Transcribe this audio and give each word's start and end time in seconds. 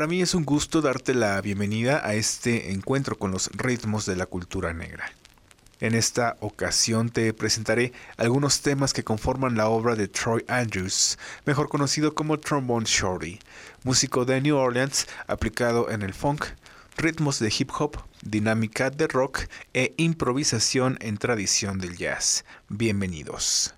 Para 0.00 0.08
mí 0.08 0.22
es 0.22 0.34
un 0.34 0.46
gusto 0.46 0.80
darte 0.80 1.12
la 1.12 1.38
bienvenida 1.42 2.00
a 2.02 2.14
este 2.14 2.72
encuentro 2.72 3.18
con 3.18 3.32
los 3.32 3.50
ritmos 3.52 4.06
de 4.06 4.16
la 4.16 4.24
cultura 4.24 4.72
negra. 4.72 5.12
En 5.78 5.94
esta 5.94 6.38
ocasión 6.40 7.10
te 7.10 7.34
presentaré 7.34 7.92
algunos 8.16 8.62
temas 8.62 8.94
que 8.94 9.04
conforman 9.04 9.58
la 9.58 9.68
obra 9.68 9.96
de 9.96 10.08
Troy 10.08 10.42
Andrews, 10.48 11.18
mejor 11.44 11.68
conocido 11.68 12.14
como 12.14 12.40
Trombone 12.40 12.86
Shorty, 12.88 13.40
músico 13.84 14.24
de 14.24 14.40
New 14.40 14.56
Orleans 14.56 15.06
aplicado 15.26 15.90
en 15.90 16.00
el 16.00 16.14
funk, 16.14 16.46
ritmos 16.96 17.38
de 17.38 17.52
hip 17.58 17.70
hop, 17.78 17.98
dinámica 18.22 18.88
de 18.88 19.06
rock 19.06 19.40
e 19.74 19.92
improvisación 19.98 20.96
en 21.02 21.18
tradición 21.18 21.78
del 21.78 21.98
jazz. 21.98 22.46
Bienvenidos. 22.70 23.74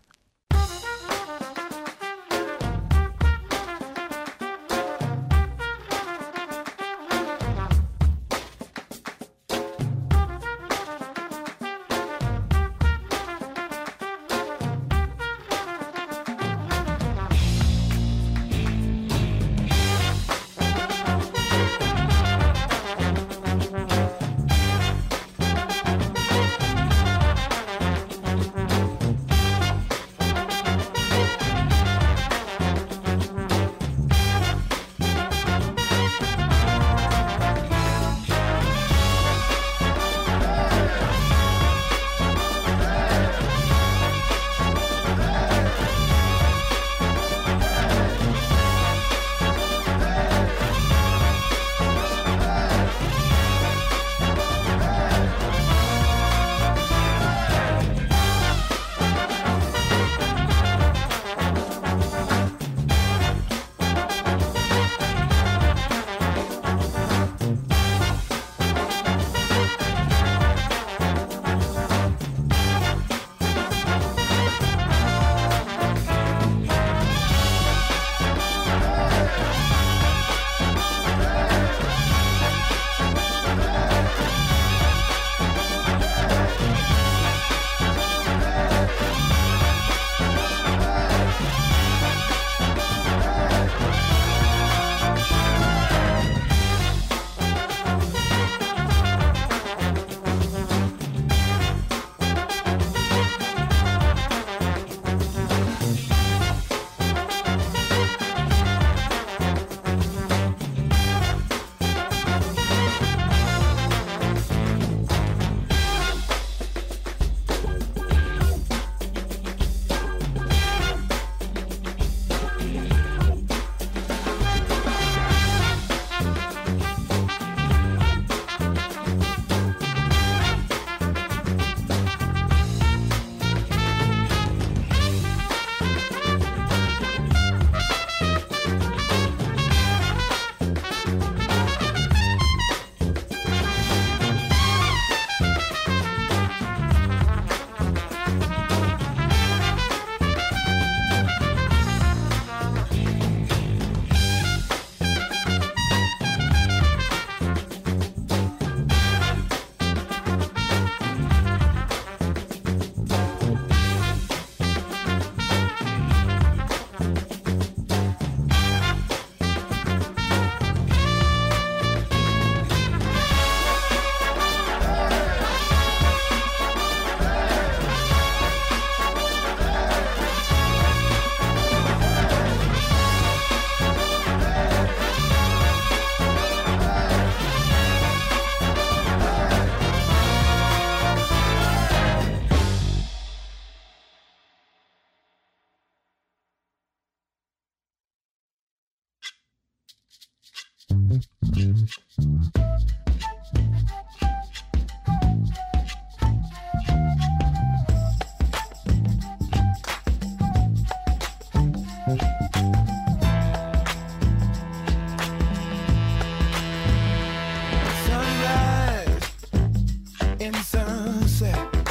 sunset. 220.61 221.57
Eh? 221.75 221.82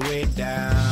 Way 0.00 0.24
down. 0.36 0.87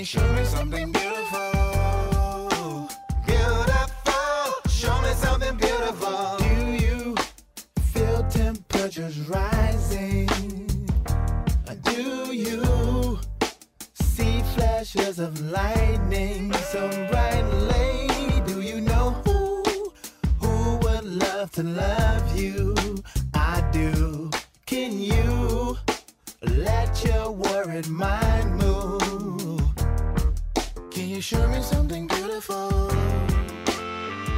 Can 0.00 0.06
show 0.06 0.32
me 0.32 0.44
something 0.46 0.92
beautiful? 0.92 2.88
Beautiful, 3.26 4.70
show 4.70 4.98
me 5.02 5.12
something 5.12 5.54
beautiful. 5.58 6.38
Do 6.38 6.54
you 6.72 7.14
feel 7.92 8.24
temperatures 8.30 9.18
rising? 9.28 10.26
Do 11.84 12.32
you 12.32 13.18
see 13.92 14.40
flashes 14.54 15.18
of 15.18 15.38
lightning 15.50 16.54
so 16.72 16.88
brightly? 17.10 18.08
Do 18.46 18.62
you 18.62 18.80
know 18.80 19.10
who 19.26 19.62
who 20.40 20.76
would 20.78 21.04
love 21.04 21.52
to 21.52 21.62
love 21.62 22.40
you? 22.40 22.74
I 23.34 23.60
do. 23.70 24.30
Can 24.64 24.98
you 24.98 25.76
let 26.42 27.04
your 27.04 27.32
worried 27.32 27.88
mind 27.88 28.56
move? 28.56 28.99
You 31.20 31.24
show 31.24 31.48
me 31.48 31.60
something 31.60 32.06
beautiful? 32.06 32.88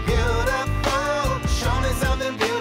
Beautiful, 0.04 1.38
show 1.46 1.80
me 1.80 1.90
something 2.00 2.36
beautiful. 2.36 2.51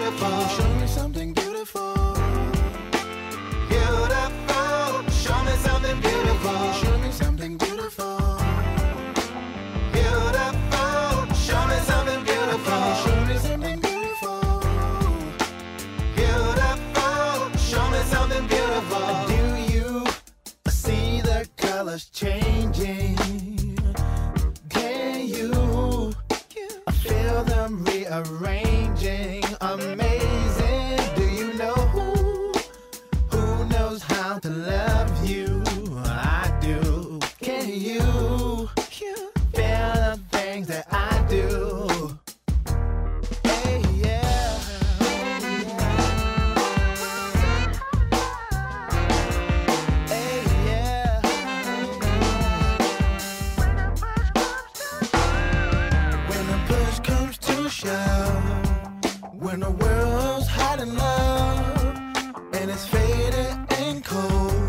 World's 59.94 60.46
hot 60.48 60.80
in 60.80 60.96
love, 60.96 62.36
and 62.52 62.70
it's 62.70 62.86
faded 62.86 63.56
and 63.80 64.04
cold, 64.04 64.61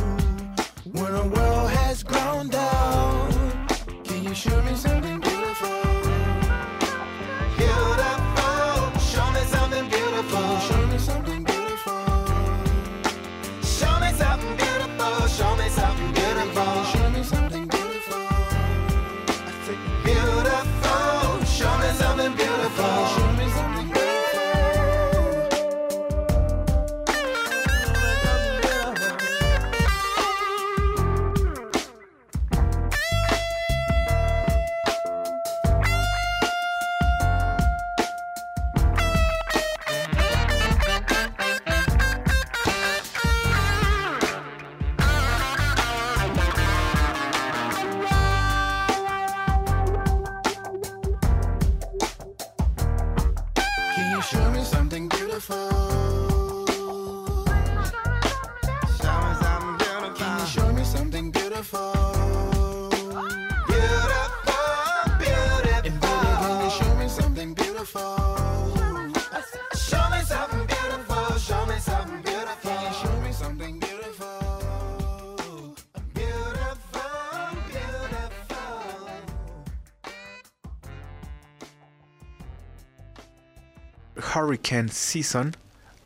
Hurricane 84.43 84.89
Season, 84.89 85.55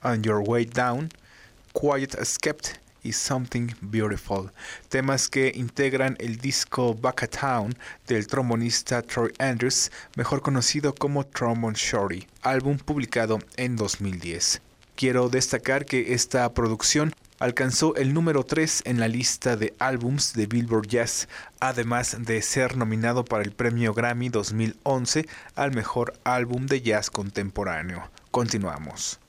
On 0.04 0.22
Your 0.22 0.42
Way 0.48 0.66
Down, 0.66 1.10
Quiet 1.74 2.14
Escaped 2.14 2.78
y 3.02 3.12
Something 3.12 3.70
Beautiful, 3.82 4.52
temas 4.90 5.28
que 5.28 5.52
integran 5.56 6.16
el 6.20 6.38
disco 6.38 6.94
Back 6.94 7.24
a 7.24 7.28
Town 7.28 7.76
del 8.06 8.28
trombonista 8.28 9.02
Troy 9.02 9.34
Andrews, 9.40 9.92
mejor 10.16 10.44
conocido 10.44 10.94
como 10.94 11.26
Trombone 11.26 11.76
Shorty, 11.76 12.28
álbum 12.44 12.78
publicado 12.78 13.40
en 13.56 13.76
2010. 13.76 14.62
Quiero 14.96 15.30
destacar 15.30 15.86
que 15.86 16.14
esta 16.14 16.54
producción 16.54 17.14
alcanzó 17.40 17.96
el 17.96 18.14
número 18.14 18.44
3 18.44 18.84
en 18.86 19.00
la 19.00 19.08
lista 19.08 19.56
de 19.56 19.74
álbums 19.80 20.34
de 20.34 20.46
Billboard 20.46 20.88
Jazz, 20.88 21.28
además 21.60 22.18
de 22.20 22.42
ser 22.44 22.78
nominado 22.78 23.26
para 23.26 23.44
el 23.44 23.52
premio 23.52 23.96
Grammy 23.96 24.30
2011 24.30 25.28
al 25.56 25.72
mejor 25.74 26.14
álbum 26.24 26.68
de 26.68 26.82
jazz 26.82 27.10
contemporáneo. 27.10 28.12
Continuamos. 28.38 29.20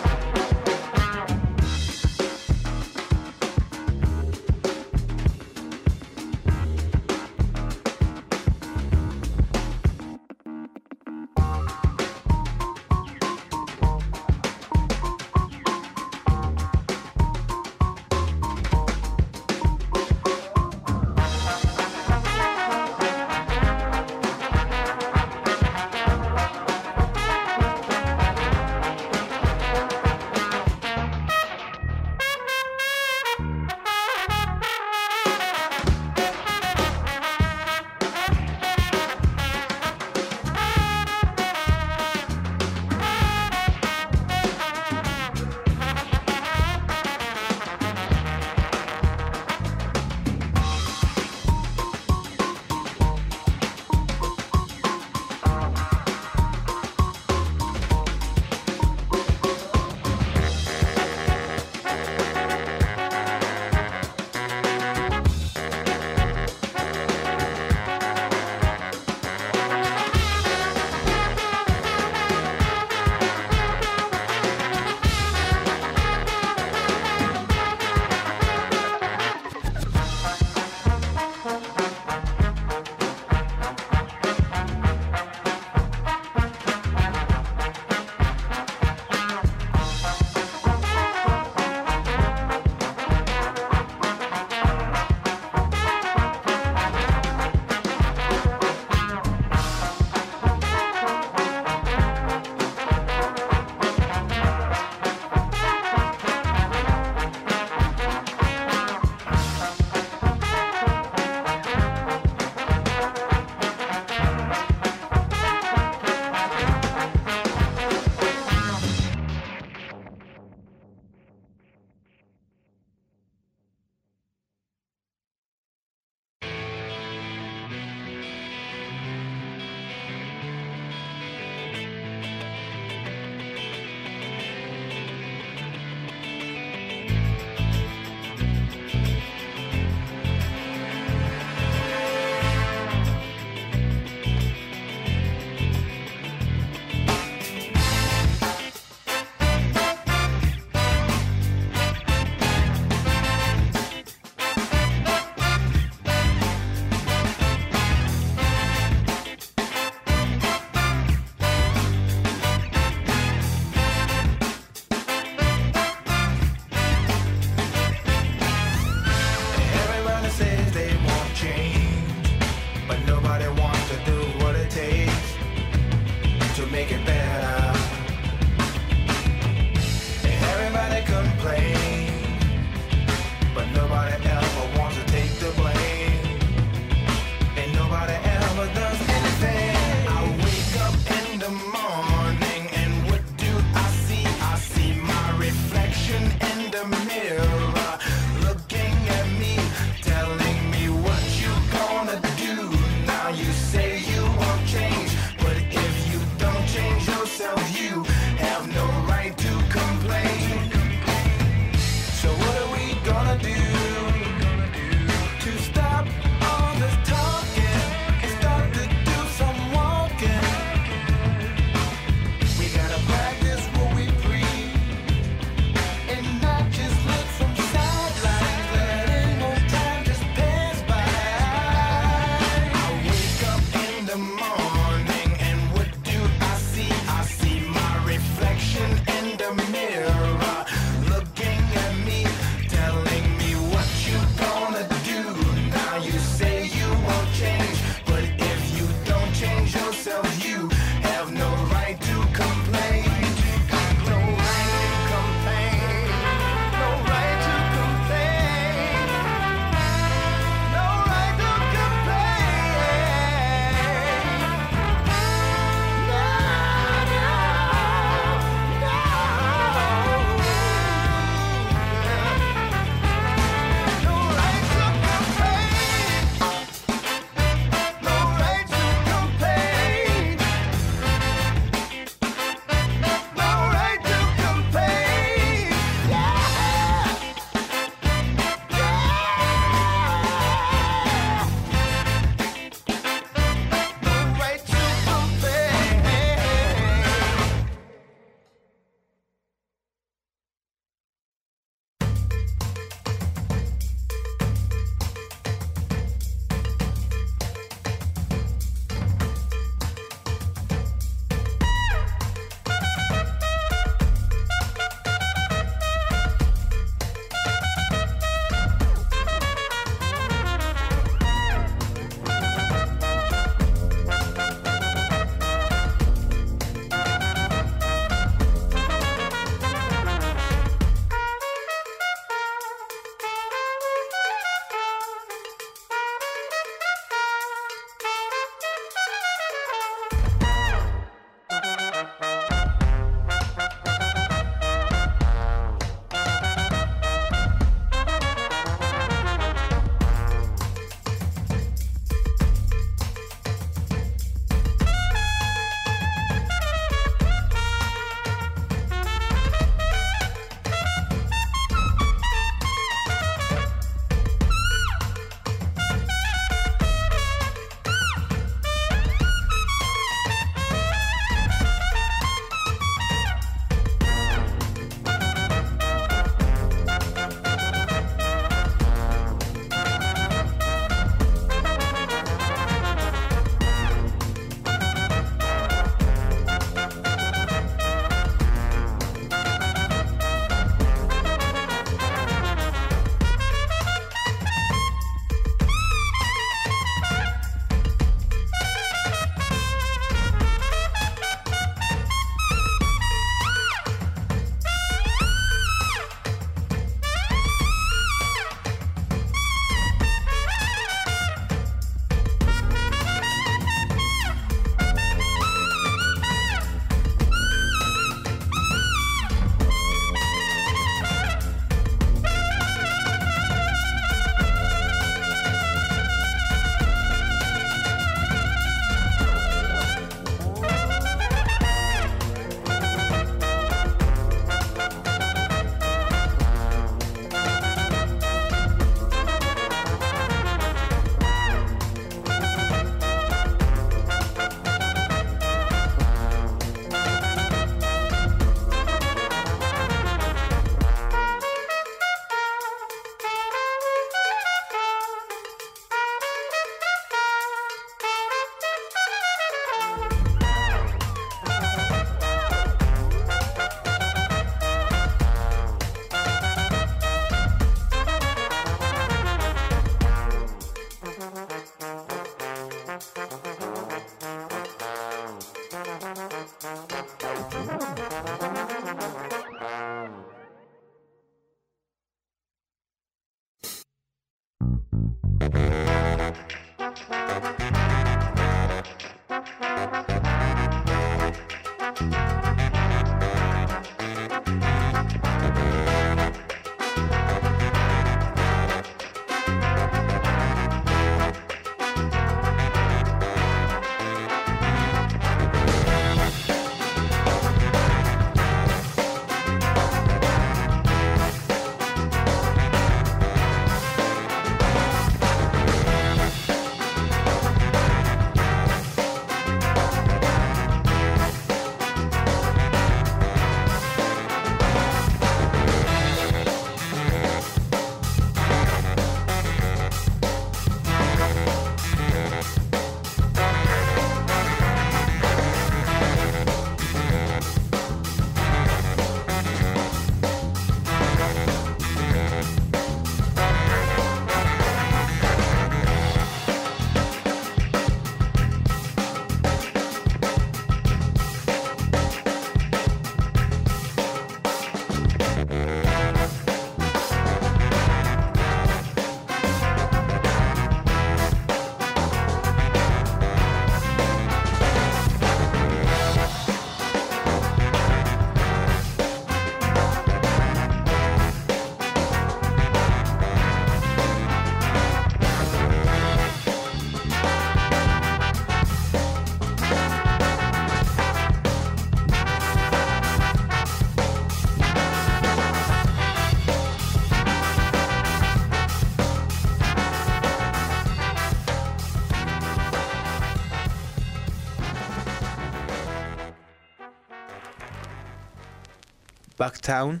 Backtown, 599.42 600.00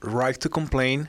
Right 0.00 0.38
to 0.38 0.48
Complain 0.48 1.08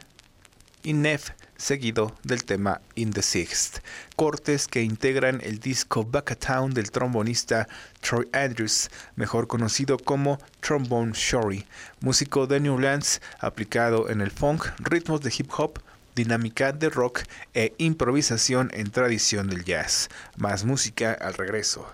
y 0.82 0.94
Neff 0.94 1.30
seguido 1.58 2.18
del 2.24 2.44
tema 2.44 2.82
In 2.96 3.12
the 3.12 3.22
Sixth, 3.22 3.84
cortes 4.16 4.68
que 4.68 4.82
integran 4.82 5.40
el 5.44 5.60
disco 5.60 6.04
Backtown 6.04 6.74
del 6.74 6.90
trombonista 6.90 7.68
Troy 8.02 8.28
Andrews, 8.34 8.90
mejor 9.16 9.46
conocido 9.46 10.00
como 10.00 10.40
Trombone 10.60 11.12
Shorey, 11.14 11.68
músico 12.00 12.48
de 12.48 12.60
New 12.60 12.74
Orleans 12.74 13.22
aplicado 13.40 14.10
en 14.10 14.22
el 14.22 14.32
funk, 14.32 14.66
ritmos 14.80 15.22
de 15.22 15.32
hip 15.38 15.52
hop, 15.56 15.80
dinámica 16.16 16.72
de 16.72 16.90
rock 16.90 17.22
e 17.54 17.76
improvisación 17.78 18.72
en 18.74 18.90
tradición 18.90 19.50
del 19.50 19.64
jazz. 19.64 20.10
Más 20.36 20.66
música 20.66 21.14
al 21.14 21.36
regreso. 21.36 21.94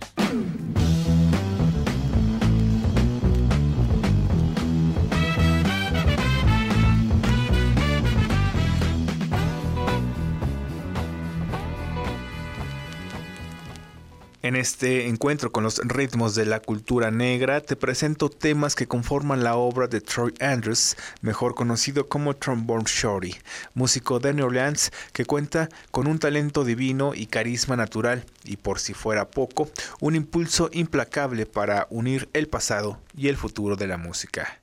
En 14.51 14.57
este 14.57 15.07
encuentro 15.07 15.53
con 15.53 15.63
los 15.63 15.77
ritmos 15.77 16.35
de 16.35 16.45
la 16.45 16.59
cultura 16.59 17.09
negra, 17.09 17.61
te 17.61 17.77
presento 17.77 18.27
temas 18.27 18.75
que 18.75 18.85
conforman 18.85 19.45
la 19.45 19.55
obra 19.55 19.87
de 19.87 20.01
Troy 20.01 20.33
Andrews, 20.41 20.97
mejor 21.21 21.55
conocido 21.55 22.09
como 22.09 22.35
Trombone 22.35 22.83
Shorty, 22.85 23.33
músico 23.75 24.19
de 24.19 24.33
New 24.33 24.47
Orleans 24.47 24.91
que 25.13 25.23
cuenta 25.23 25.69
con 25.91 26.05
un 26.05 26.19
talento 26.19 26.65
divino 26.65 27.13
y 27.15 27.27
carisma 27.27 27.77
natural, 27.77 28.25
y 28.43 28.57
por 28.57 28.79
si 28.79 28.93
fuera 28.93 29.31
poco, 29.31 29.71
un 30.01 30.17
impulso 30.17 30.69
implacable 30.73 31.45
para 31.45 31.87
unir 31.89 32.27
el 32.33 32.49
pasado 32.49 32.99
y 33.15 33.29
el 33.29 33.37
futuro 33.37 33.77
de 33.77 33.87
la 33.87 33.95
música. 33.95 34.60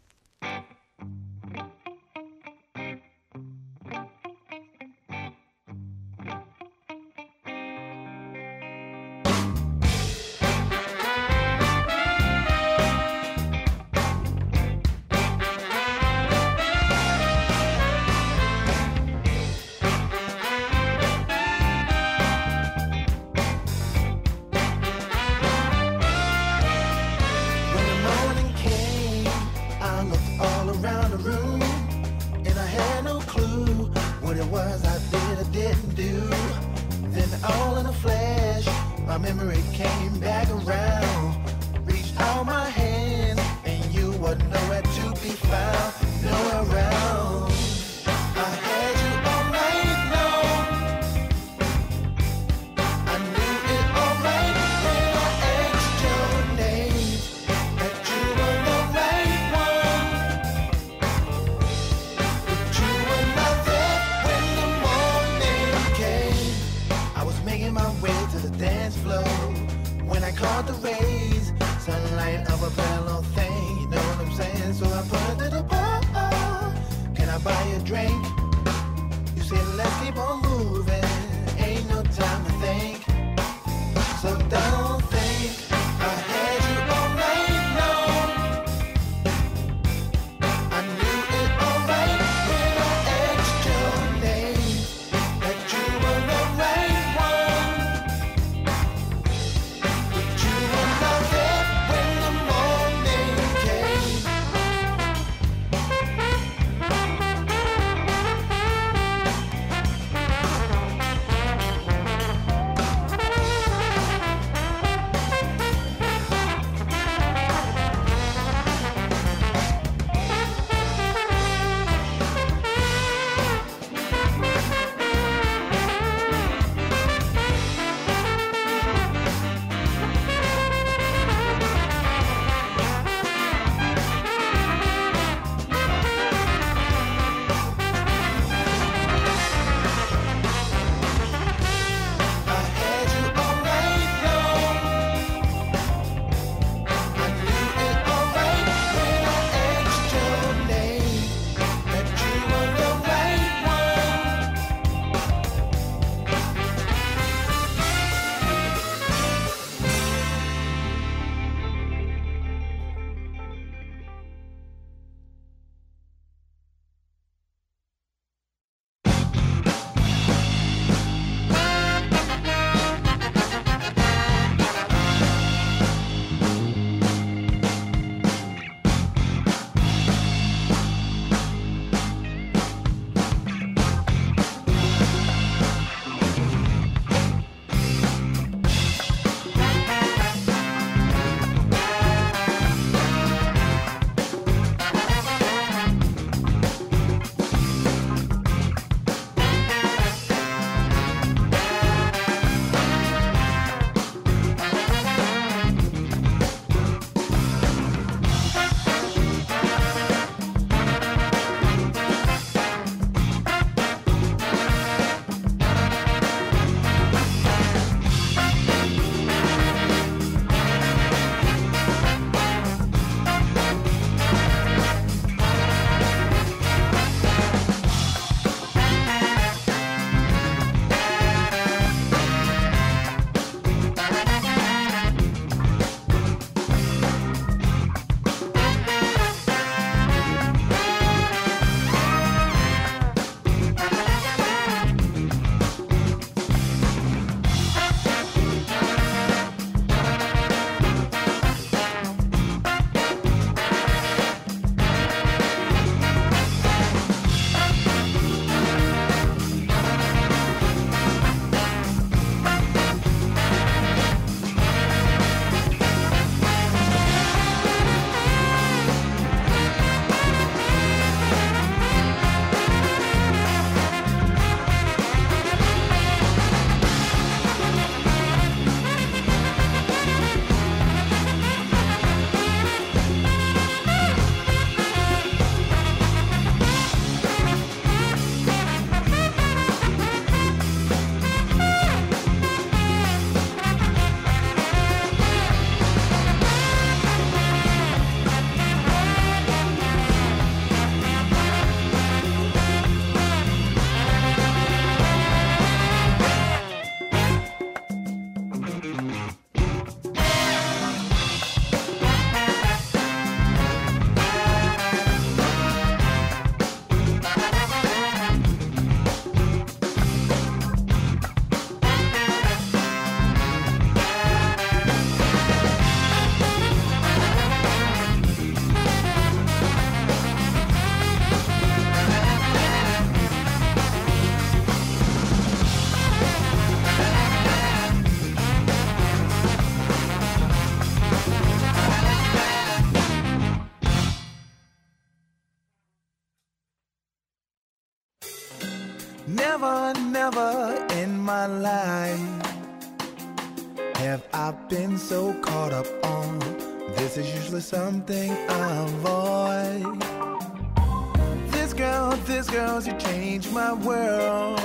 This 362.27 362.51
girl, 362.51 362.81
this 362.81 362.89
girl, 362.89 362.99
she 362.99 363.07
changed 363.07 363.53
my 363.53 363.73
world. 363.73 364.61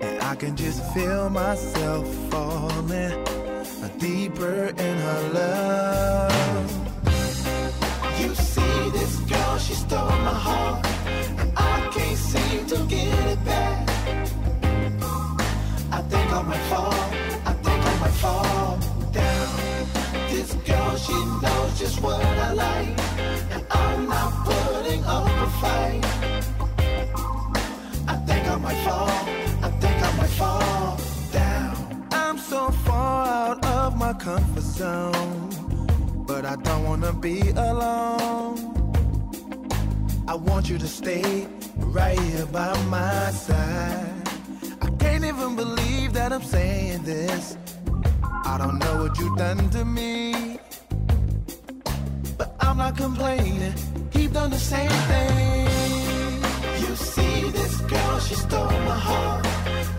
And 0.00 0.22
I 0.22 0.34
can 0.34 0.56
just 0.56 0.82
feel 0.94 1.28
myself 1.30 2.06
falling 2.30 3.24
deeper 4.00 4.72
in 4.78 4.96
her 4.98 5.30
love. 5.34 6.72
You 8.18 8.34
see, 8.34 8.90
this 8.90 9.16
girl, 9.20 9.58
she 9.58 9.74
stole 9.74 10.08
my 10.08 10.34
heart. 10.46 10.86
And 11.38 11.52
I 11.56 11.88
can't 11.92 12.16
seem 12.16 12.66
to 12.66 12.78
get 12.86 13.26
it 13.28 13.44
back. 13.44 13.88
I 15.92 16.02
think 16.02 16.32
I 16.32 16.42
might 16.42 16.64
fall. 16.70 16.94
I 17.44 17.52
think 17.64 17.84
I 17.84 17.98
might 18.00 18.16
fall 18.24 18.78
down. 19.12 19.56
This 20.30 20.54
girl, 20.54 20.96
she 20.96 21.12
knows 21.42 21.78
just 21.78 22.00
what 22.00 22.24
I 22.24 22.52
like. 22.54 22.98
And 23.52 23.66
I'm 23.70 24.08
not 24.08 24.32
putting 24.46 25.04
up 25.04 25.26
a 25.26 25.50
fight. 25.60 26.19
Fall. 28.84 29.08
I 29.66 29.70
think 29.80 29.96
I 30.08 30.10
might 30.18 30.34
fall 30.40 30.98
down. 31.32 32.08
I'm 32.12 32.38
so 32.38 32.70
far 32.86 33.26
out 33.26 33.64
of 33.64 33.96
my 33.96 34.12
comfort 34.12 34.62
zone. 34.62 35.50
But 36.26 36.44
I 36.44 36.56
don't 36.56 36.84
wanna 36.84 37.12
be 37.12 37.40
alone. 37.50 38.56
I 40.28 40.34
want 40.34 40.68
you 40.70 40.78
to 40.78 40.86
stay 40.86 41.48
right 41.76 42.18
here 42.18 42.46
by 42.46 42.72
my 42.84 43.30
side. 43.46 44.28
I 44.80 44.88
can't 45.02 45.24
even 45.24 45.56
believe 45.56 46.12
that 46.12 46.32
I'm 46.32 46.44
saying 46.44 47.02
this. 47.02 47.56
I 48.52 48.56
don't 48.58 48.78
know 48.78 48.94
what 49.02 49.18
you've 49.18 49.36
done 49.36 49.68
to 49.70 49.84
me. 49.84 50.58
But 52.38 52.54
I'm 52.60 52.76
not 52.76 52.96
complaining. 52.96 53.74
Keep 54.12 54.32
doing 54.32 54.50
the 54.50 54.64
same 54.74 54.94
thing. 55.10 56.40
You 56.82 56.96
see 56.96 57.29
girl, 57.88 58.18
she 58.20 58.34
stole 58.34 58.80
my 58.90 58.98
heart. 59.08 59.46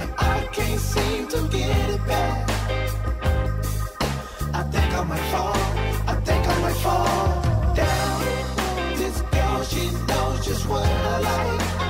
And 0.02 0.12
I 0.18 0.48
can't 0.52 0.80
seem 0.80 1.28
to 1.28 1.48
get 1.48 1.90
it 1.90 2.06
back. 2.08 2.50
I 4.54 4.64
think 4.64 4.94
I 4.94 5.04
might 5.04 5.28
fall. 5.34 5.58
I 6.12 6.16
think 6.26 6.48
I 6.48 6.62
might 6.62 6.80
fall 6.86 7.76
down. 7.76 8.98
This 8.98 9.22
girl, 9.22 9.64
she 9.64 9.84
knows 10.08 10.46
just 10.46 10.68
what 10.68 10.86
I 10.86 11.20
like. 11.20 11.81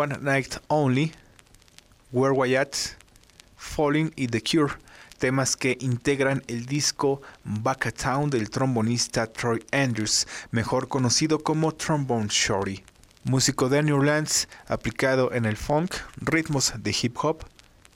One 0.00 0.16
Night 0.22 0.56
Only, 0.68 1.12
Where 2.10 2.32
Wyatt, 2.32 2.74
Falling 3.58 4.10
y 4.16 4.28
The 4.28 4.40
Cure, 4.40 4.72
temas 5.18 5.58
que 5.58 5.76
integran 5.78 6.42
el 6.46 6.64
disco 6.64 7.20
Back 7.44 7.88
a 7.88 7.92
Town 7.92 8.30
del 8.30 8.48
trombonista 8.48 9.26
Troy 9.26 9.62
Andrews, 9.72 10.26
mejor 10.52 10.88
conocido 10.88 11.40
como 11.40 11.72
Trombone 11.72 12.28
Shorty. 12.30 12.82
Músico 13.24 13.68
de 13.68 13.82
New 13.82 13.98
Orleans, 13.98 14.48
aplicado 14.68 15.34
en 15.34 15.44
el 15.44 15.58
funk, 15.58 15.94
ritmos 16.16 16.72
de 16.78 16.96
hip 17.02 17.18
hop, 17.22 17.44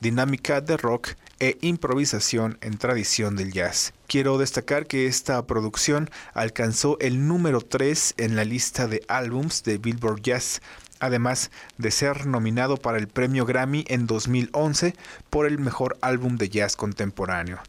dinámica 0.00 0.60
de 0.60 0.76
rock 0.76 1.14
e 1.40 1.56
improvisación 1.62 2.58
en 2.60 2.76
tradición 2.76 3.34
del 3.34 3.52
jazz. 3.52 3.94
Quiero 4.06 4.36
destacar 4.36 4.86
que 4.86 5.06
esta 5.06 5.46
producción 5.46 6.10
alcanzó 6.34 6.98
el 7.00 7.26
número 7.26 7.62
3 7.62 8.14
en 8.18 8.36
la 8.36 8.44
lista 8.44 8.86
de 8.86 9.02
álbums 9.08 9.64
de 9.64 9.78
Billboard 9.78 10.20
Jazz, 10.20 10.60
además 11.04 11.50
de 11.78 11.90
ser 11.90 12.26
nominado 12.26 12.76
para 12.76 12.98
el 12.98 13.08
premio 13.08 13.46
Grammy 13.46 13.84
en 13.88 14.06
2011 14.06 14.94
por 15.30 15.46
el 15.46 15.58
mejor 15.58 15.96
álbum 16.00 16.36
de 16.36 16.48
jazz 16.48 16.76
contemporáneo. 16.76 17.60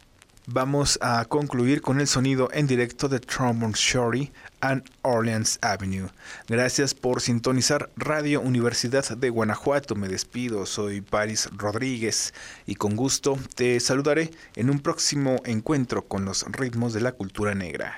Vamos 0.48 1.00
a 1.02 1.26
concluir 1.26 1.82
con 1.82 2.00
el 2.00 2.08
sonido 2.08 2.50
en 2.54 2.68
directo 2.68 3.10
de 3.10 3.20
Trombone 3.20 3.74
Shorty 3.76 4.32
and 4.62 4.84
Orleans 5.02 5.58
Avenue. 5.64 6.08
Gracias 6.48 6.94
por 6.94 7.20
sintonizar 7.20 7.90
Radio 7.98 8.42
Universidad 8.42 9.18
de 9.18 9.32
Guanajuato. 9.32 9.96
Me 9.96 10.08
despido, 10.08 10.68
soy 10.68 11.02
Paris 11.02 11.50
Rodríguez 11.52 12.32
y 12.68 12.76
con 12.76 12.96
gusto 12.96 13.40
te 13.56 13.80
saludaré 13.80 14.30
en 14.56 14.70
un 14.70 14.80
próximo 14.80 15.38
encuentro 15.46 16.08
con 16.08 16.26
los 16.26 16.44
ritmos 16.52 16.94
de 16.94 17.02
la 17.02 17.14
cultura 17.14 17.56
negra. 17.56 17.98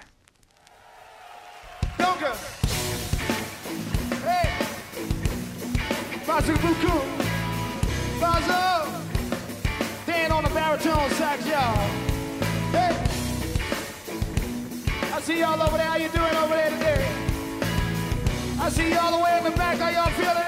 Hey! 12.71 12.93
I 15.13 15.21
see 15.21 15.39
y'all 15.39 15.59
over 15.59 15.77
there. 15.77 15.87
How 15.87 15.97
you 15.97 16.09
doing 16.09 16.35
over 16.35 16.53
there 16.53 16.69
today? 16.69 17.07
I 18.59 18.69
see 18.69 18.93
y'all 18.93 19.17
the 19.17 19.23
way 19.23 19.37
in 19.39 19.43
the 19.45 19.51
back. 19.57 19.79
How 19.79 19.89
y'all 19.89 20.11
feeling 20.11 20.46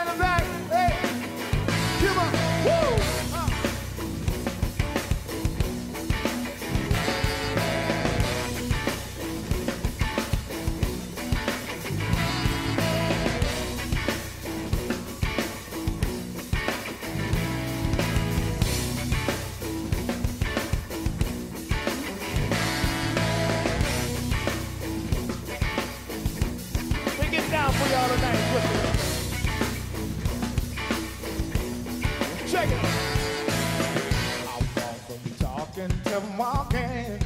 walking, 35.79 36.01
kept 36.03 36.37
walking. 36.37 37.19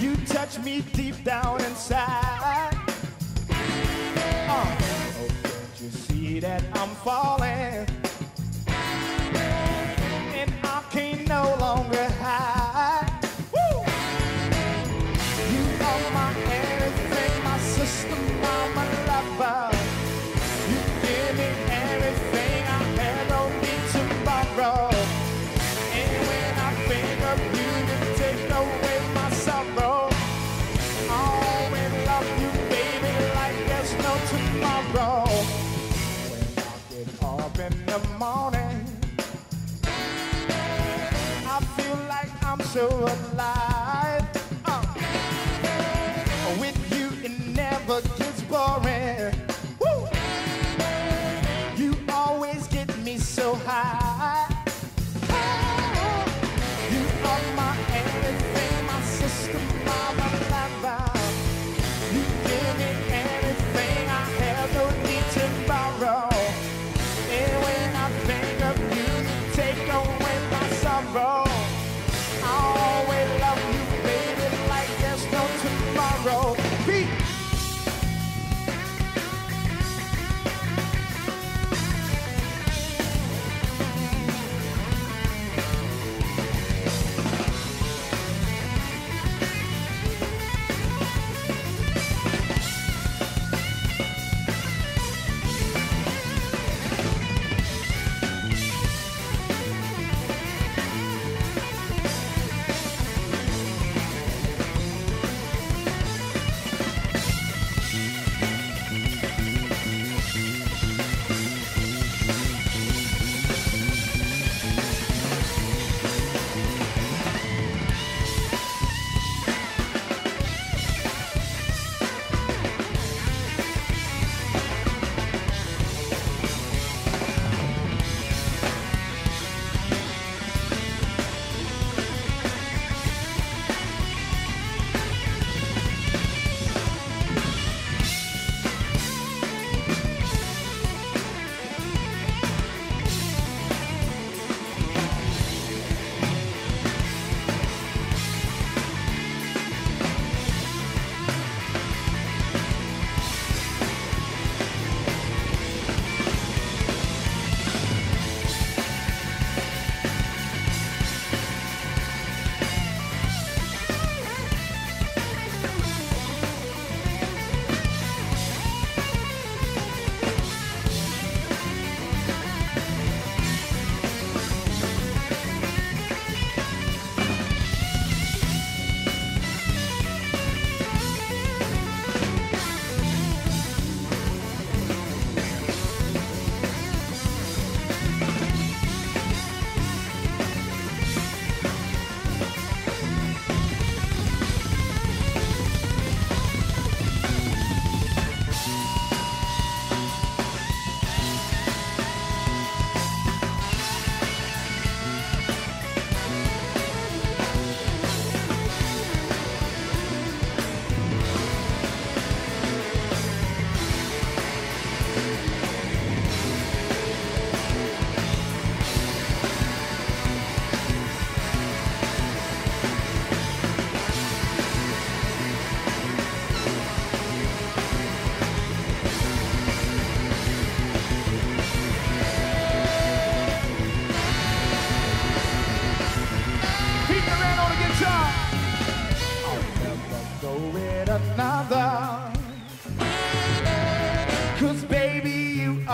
You 0.00 0.16
touch 0.26 0.58
me 0.58 0.82
deep 0.92 1.24
down 1.24 1.62
inside. 1.64 2.76
Oh, 4.48 4.48
oh, 4.48 4.78
don't 5.42 5.80
you 5.80 5.90
see 5.90 6.40
that 6.40 6.62
I'm 6.74 6.88
falling? 6.96 7.41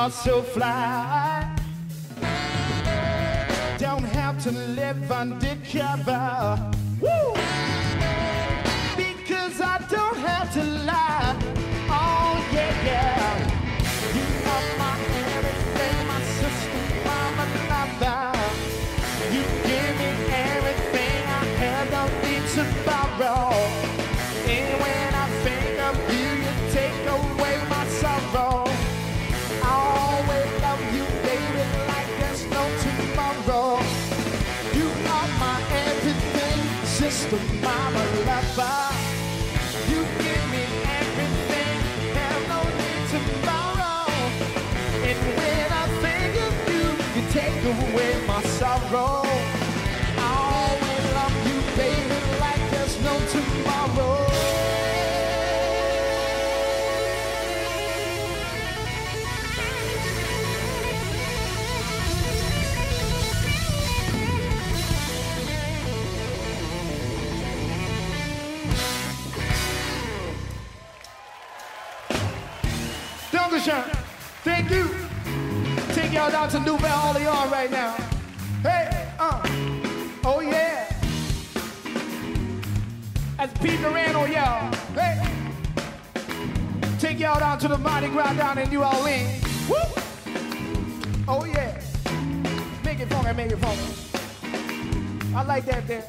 Are 0.09 0.11
so 0.11 0.43
fly. 0.43 1.45
Don't 3.77 4.05
have 4.05 4.43
to 4.45 4.51
live 4.51 5.13
undercover. 5.13 6.78
Sister, 37.29 37.55
mama, 37.63 38.05
lover. 38.27 38.95
You 39.89 40.03
give 40.25 40.45
me 40.51 40.65
everything, 41.01 41.79
have 42.15 42.49
no 42.49 42.61
need 42.81 43.03
to 43.13 43.21
borrow. 43.47 44.11
And 45.09 45.19
when 45.37 45.73
I 45.73 45.87
think 46.03 46.33
of 46.47 46.55
you, 46.73 47.21
you 47.21 47.29
take 47.31 47.65
away 47.65 48.27
my 48.27 48.43
sorrow. 48.43 49.18
Dankeschön. 73.49 73.83
Thank 74.45 74.71
you. 74.71 74.91
Take 75.95 76.13
y'all 76.13 76.31
down 76.31 76.51
to 76.51 76.61
Nouvelle 76.61 77.09
Orleans 77.09 77.51
right 77.51 77.71
now. 77.71 77.95
Hey, 78.63 78.91
uh, 79.19 79.43
oh 80.23 80.41
yeah. 80.41 80.85
That's 83.39 83.59
Pete 83.59 83.81
Moran 83.81 84.17
on 84.17 84.31
y'all. 84.31 84.71
Hey, 84.93 85.19
take 86.99 87.19
y'all 87.19 87.41
down 87.41 87.59
to 87.61 87.69
the 87.69 87.79
Mardi 87.79 88.09
Gras 88.09 88.35
down 88.35 88.59
in 88.59 88.69
New 88.69 88.85
Orleans. 88.85 89.43
Woo! 89.67 89.77
Oh 91.27 91.47
yeah. 91.47 91.81
Make 92.85 93.01
it 93.01 93.09
funky, 93.09 93.33
make 93.33 93.51
it 93.51 93.59
funky. 93.59 95.35
I 95.35 95.43
like 95.45 95.65
that 95.65 95.87
there. 95.89 96.05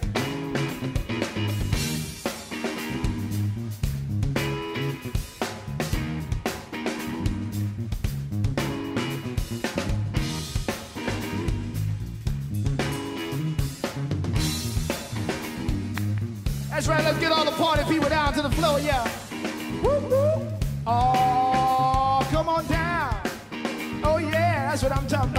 Party 17.59 17.83
people 17.93 18.07
down 18.07 18.33
to 18.33 18.41
the 18.41 18.49
floor, 18.49 18.79
yeah. 18.79 19.03
Woo, 19.83 19.99
woo. 20.07 20.47
Oh, 20.87 22.25
come 22.31 22.47
on 22.47 22.65
down. 22.67 23.21
Oh, 24.01 24.17
yeah, 24.17 24.69
that's 24.69 24.81
what 24.81 24.93
I'm 24.93 25.05
talking 25.07 25.31
about. 25.31 25.38